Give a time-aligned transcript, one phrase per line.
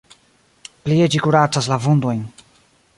[0.87, 2.27] Plie ĝi kuracas la vundojn.